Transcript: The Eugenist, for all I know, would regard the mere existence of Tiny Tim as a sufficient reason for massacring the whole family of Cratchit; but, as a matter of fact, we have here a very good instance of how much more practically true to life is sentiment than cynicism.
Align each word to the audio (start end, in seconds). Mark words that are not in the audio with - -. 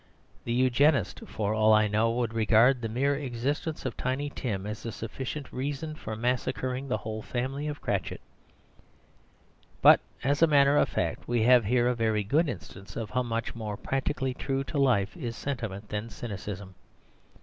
The 0.45 0.51
Eugenist, 0.51 1.21
for 1.27 1.53
all 1.53 1.73
I 1.73 1.87
know, 1.87 2.09
would 2.09 2.33
regard 2.33 2.81
the 2.81 2.89
mere 2.89 3.13
existence 3.13 3.85
of 3.85 3.95
Tiny 3.95 4.31
Tim 4.31 4.65
as 4.65 4.83
a 4.83 4.91
sufficient 4.91 5.53
reason 5.53 5.93
for 5.93 6.15
massacring 6.15 6.87
the 6.87 6.97
whole 6.97 7.21
family 7.21 7.67
of 7.67 7.81
Cratchit; 7.81 8.19
but, 9.79 9.99
as 10.23 10.41
a 10.41 10.47
matter 10.47 10.75
of 10.75 10.89
fact, 10.89 11.27
we 11.27 11.43
have 11.43 11.65
here 11.65 11.87
a 11.87 11.93
very 11.93 12.23
good 12.23 12.49
instance 12.49 12.95
of 12.95 13.11
how 13.11 13.21
much 13.21 13.53
more 13.53 13.77
practically 13.77 14.33
true 14.33 14.63
to 14.63 14.79
life 14.79 15.15
is 15.15 15.35
sentiment 15.35 15.89
than 15.89 16.09
cynicism. 16.09 16.73